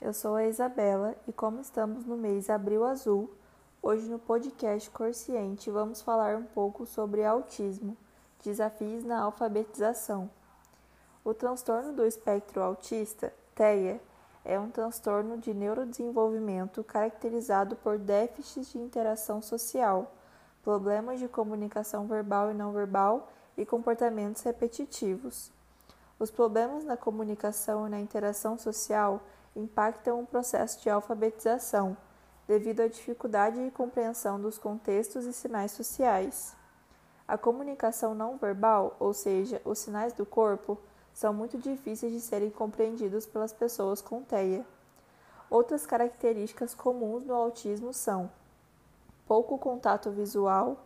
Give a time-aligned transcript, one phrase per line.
[0.00, 3.28] Eu sou a Isabela e, como estamos no mês Abril Azul,
[3.82, 7.96] hoje no podcast Corciente vamos falar um pouco sobre autismo,
[8.44, 10.30] desafios na alfabetização.
[11.24, 14.00] O transtorno do espectro autista, TEA,
[14.44, 20.14] é um transtorno de neurodesenvolvimento caracterizado por déficits de interação social,
[20.62, 25.57] problemas de comunicação verbal e não verbal e comportamentos repetitivos.
[26.18, 29.22] Os problemas na comunicação e na interação social
[29.54, 31.96] impactam o processo de alfabetização,
[32.46, 36.56] devido à dificuldade de compreensão dos contextos e sinais sociais.
[37.26, 40.78] A comunicação não verbal, ou seja, os sinais do corpo,
[41.12, 44.64] são muito difíceis de serem compreendidos pelas pessoas com TEA.
[45.50, 48.30] Outras características comuns no autismo são
[49.26, 50.78] pouco contato visual,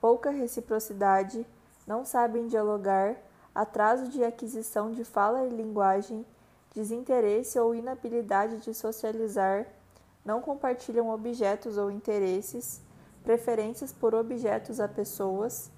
[0.00, 1.46] pouca reciprocidade,
[1.86, 3.16] não sabem dialogar,
[3.56, 6.26] atraso de aquisição de fala e linguagem,
[6.74, 9.66] desinteresse ou inabilidade de socializar,
[10.22, 12.82] não compartilham objetos ou interesses,
[13.24, 15.70] preferências por objetos a pessoas,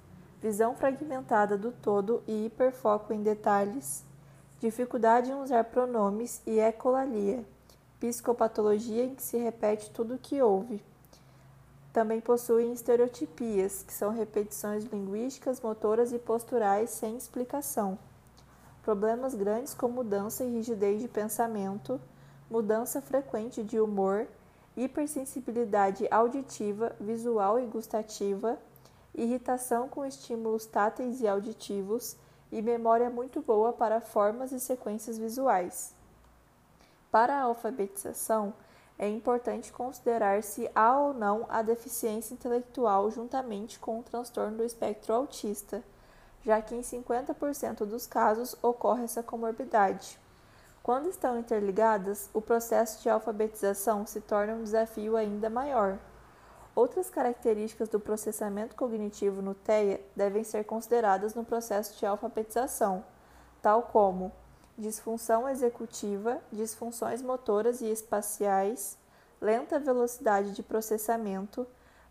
[0.43, 4.05] visão fragmentada do todo e hiperfoco em detalhes,
[4.59, 7.45] dificuldade em usar pronomes e ecolalia,
[8.01, 10.83] psicopatologia em que se repete tudo o que houve.
[11.93, 17.99] Também possuem estereotipias, que são repetições linguísticas, motoras e posturais sem explicação.
[18.83, 22.01] Problemas grandes com mudança e rigidez de pensamento,
[22.51, 24.27] mudança frequente de humor,
[24.77, 28.59] hipersensibilidade auditiva, visual e gustativa,
[29.15, 32.17] irritação com estímulos táteis e auditivos
[32.53, 35.95] e memória muito boa para formas e sequências visuais.
[37.11, 38.55] Para a alfabetização,
[38.99, 44.65] é importante considerar se há ou não a deficiência intelectual juntamente com o transtorno do
[44.65, 45.85] espectro autista,
[46.43, 50.19] já que em 50% dos casos ocorre essa comorbidade.
[50.83, 55.99] Quando estão interligadas, o processo de alfabetização se torna um desafio ainda maior.
[56.75, 63.05] Outras características do processamento cognitivo no TEA devem ser consideradas no processo de alfabetização,
[63.61, 64.33] tal como
[64.79, 68.97] disfunção executiva, disfunções motoras e espaciais,
[69.41, 71.67] lenta velocidade de processamento,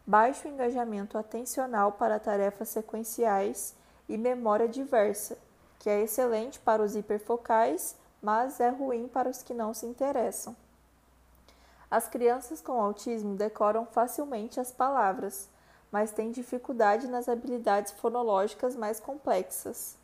[0.06, 3.74] baixo engajamento atencional para tarefas sequenciais
[4.10, 5.38] e memória diversa,
[5.80, 10.56] que é excelente para os hiperfocais, mas é ruim para os que não se interessam.
[11.90, 15.48] As crianças com autismo decoram facilmente as palavras,
[15.90, 19.96] mas têm dificuldade nas habilidades fonológicas mais complexas.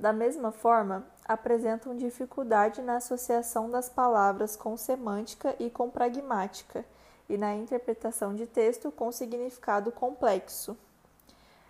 [0.00, 6.86] Da mesma forma, apresentam dificuldade na associação das palavras com semântica e com pragmática,
[7.28, 10.74] e na interpretação de texto com significado complexo.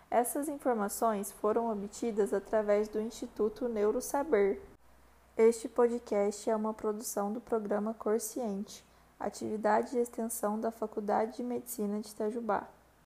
[0.08, 4.60] Essas informações foram obtidas através do Instituto Neurosaber.
[5.36, 8.84] Este podcast é uma produção do programa Cor Ciente,
[9.18, 12.68] atividade de extensão da Faculdade de Medicina de Itajubá.